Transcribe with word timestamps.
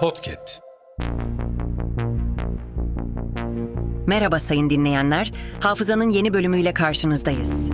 Podcast. 0.00 0.60
Merhaba 4.06 4.38
sayın 4.40 4.70
dinleyenler. 4.70 5.32
Hafızanın 5.60 6.10
yeni 6.10 6.34
bölümüyle 6.34 6.74
karşınızdayız. 6.74 7.70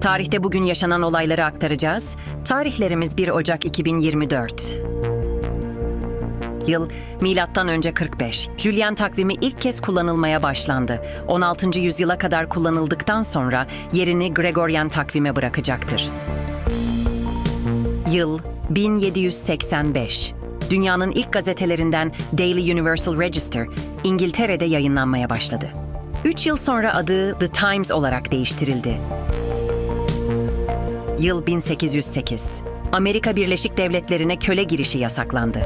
Tarihte 0.00 0.42
bugün 0.42 0.64
yaşanan 0.64 1.02
olayları 1.02 1.44
aktaracağız. 1.44 2.16
Tarihlerimiz 2.44 3.16
1 3.16 3.28
Ocak 3.28 3.64
2024. 3.66 4.78
Yıl 6.66 6.88
milattan 7.20 7.68
önce 7.68 7.94
45. 7.94 8.48
Julian 8.56 8.94
takvimi 8.94 9.34
ilk 9.40 9.60
kez 9.60 9.80
kullanılmaya 9.80 10.42
başlandı. 10.42 11.02
16. 11.28 11.80
yüzyıla 11.80 12.18
kadar 12.18 12.48
kullanıldıktan 12.48 13.22
sonra 13.22 13.66
yerini 13.92 14.34
Gregorian 14.34 14.88
takvime 14.88 15.36
bırakacaktır. 15.36 16.10
Yıl 18.10 18.38
1785. 18.70 20.32
Dünyanın 20.70 21.10
ilk 21.10 21.32
gazetelerinden 21.32 22.12
Daily 22.38 22.72
Universal 22.72 23.20
Register 23.20 23.66
İngiltere'de 24.04 24.64
yayınlanmaya 24.64 25.30
başladı. 25.30 25.70
Üç 26.24 26.46
yıl 26.46 26.56
sonra 26.56 26.94
adı 26.94 27.38
The 27.38 27.48
Times 27.48 27.92
olarak 27.92 28.32
değiştirildi. 28.32 29.00
Yıl 31.18 31.46
1808. 31.46 32.62
Amerika 32.92 33.36
Birleşik 33.36 33.76
Devletleri'ne 33.76 34.36
köle 34.36 34.62
girişi 34.62 34.98
yasaklandı. 34.98 35.62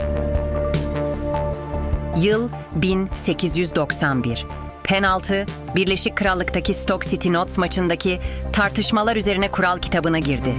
Yıl 2.22 2.48
1891. 2.74 4.46
Penaltı, 4.84 5.46
Birleşik 5.76 6.16
Krallık'taki 6.16 6.74
Stoke 6.74 7.10
City 7.10 7.32
Notes 7.32 7.58
maçındaki 7.58 8.20
tartışmalar 8.52 9.16
üzerine 9.16 9.50
kural 9.50 9.78
kitabına 9.78 10.18
girdi. 10.18 10.54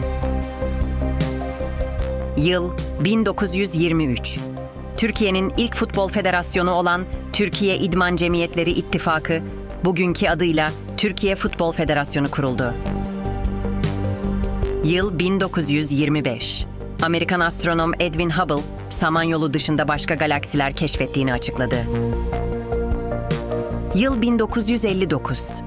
Yıl 2.38 2.72
1923. 3.00 4.40
Türkiye'nin 4.98 5.54
ilk 5.58 5.76
futbol 5.76 6.10
federasyonu 6.10 6.72
olan 6.72 7.06
Türkiye 7.34 7.78
İdman 7.78 8.16
Cemiyetleri 8.16 8.72
İttifakı, 8.72 9.42
bugünkü 9.86 10.28
adıyla 10.28 10.72
Türkiye 10.98 11.36
Futbol 11.36 11.72
Federasyonu 11.72 12.32
kuruldu. 12.32 12.74
Yıl 14.84 15.20
1925. 15.20 16.66
Amerikan 17.02 17.40
astronom 17.40 17.92
Edwin 18.00 18.30
Hubble, 18.30 18.64
Samanyolu 18.90 19.54
dışında 19.54 19.88
başka 19.88 20.16
galaksiler 20.16 20.74
keşfettiğini 20.74 21.34
açıkladı. 21.34 21.76
Yıl 23.96 24.22
1959. 24.22 25.62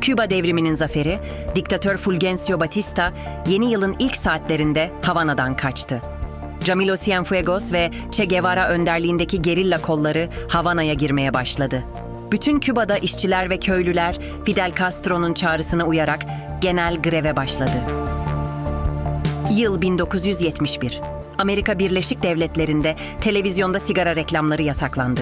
Küba 0.00 0.30
devriminin 0.30 0.74
zaferi, 0.74 1.18
diktatör 1.54 1.96
Fulgencio 1.96 2.60
Batista 2.60 3.12
yeni 3.46 3.72
yılın 3.72 3.96
ilk 3.98 4.16
saatlerinde 4.16 4.90
Havana'dan 5.02 5.56
kaçtı. 5.56 6.02
Camilo 6.64 6.96
Cienfuegos 6.96 7.72
ve 7.72 7.90
Che 8.10 8.24
Guevara 8.24 8.68
önderliğindeki 8.68 9.42
gerilla 9.42 9.82
kolları 9.82 10.28
Havana'ya 10.48 10.94
girmeye 10.94 11.34
başladı. 11.34 11.84
Bütün 12.32 12.60
Küba'da 12.60 12.98
işçiler 12.98 13.50
ve 13.50 13.58
köylüler 13.58 14.18
Fidel 14.44 14.72
Castro'nun 14.78 15.34
çağrısına 15.34 15.84
uyarak 15.84 16.20
genel 16.60 17.02
greve 17.02 17.36
başladı. 17.36 17.82
Yıl 19.54 19.82
1971. 19.82 21.00
Amerika 21.38 21.78
Birleşik 21.78 22.22
Devletleri'nde 22.22 22.96
televizyonda 23.20 23.78
sigara 23.78 24.16
reklamları 24.16 24.62
yasaklandı. 24.62 25.20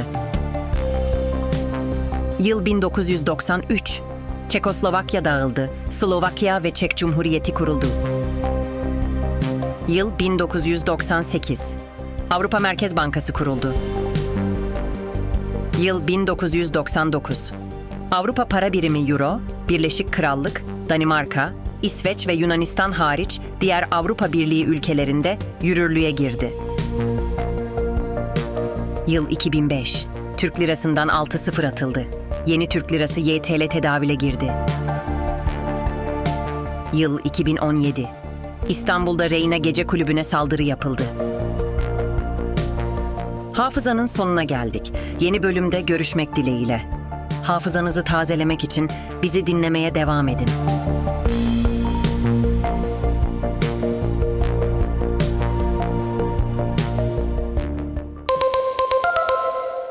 Yıl 2.38 2.64
1993. 2.64 4.00
Çekoslovakya 4.48 5.24
dağıldı. 5.24 5.70
Slovakya 5.90 6.62
ve 6.62 6.70
Çek 6.70 6.96
Cumhuriyeti 6.96 7.54
kuruldu. 7.54 7.86
Yıl 9.88 10.18
1998. 10.18 11.76
Avrupa 12.30 12.58
Merkez 12.58 12.96
Bankası 12.96 13.32
kuruldu. 13.32 13.74
Yıl 15.80 16.06
1999. 16.06 17.52
Avrupa 18.10 18.44
Para 18.44 18.72
Birimi 18.72 19.10
Euro, 19.10 19.40
Birleşik 19.68 20.12
Krallık, 20.12 20.62
Danimarka, 20.88 21.52
İsveç 21.82 22.26
ve 22.26 22.32
Yunanistan 22.32 22.92
hariç 22.92 23.40
diğer 23.60 23.88
Avrupa 23.90 24.32
Birliği 24.32 24.64
ülkelerinde 24.64 25.38
yürürlüğe 25.62 26.10
girdi. 26.10 26.52
Yıl 29.06 29.30
2005. 29.30 30.06
Türk 30.36 30.60
lirasından 30.60 31.08
6-0 31.08 31.66
atıldı. 31.66 32.04
Yeni 32.46 32.68
Türk 32.68 32.92
lirası 32.92 33.20
YTL 33.20 33.66
tedavüle 33.66 34.14
girdi. 34.14 34.52
Yıl 36.92 37.18
2017. 37.24 38.27
İstanbul'da 38.68 39.30
Reyna 39.30 39.56
Gece 39.56 39.86
Kulübü'ne 39.86 40.24
saldırı 40.24 40.62
yapıldı. 40.62 41.02
Hafızanın 43.52 44.06
sonuna 44.06 44.44
geldik. 44.44 44.92
Yeni 45.20 45.42
bölümde 45.42 45.80
görüşmek 45.80 46.36
dileğiyle. 46.36 46.86
Hafızanızı 47.44 48.04
tazelemek 48.04 48.64
için 48.64 48.90
bizi 49.22 49.46
dinlemeye 49.46 49.94
devam 49.94 50.28
edin. 50.28 50.48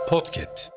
Podcast. 0.09 0.76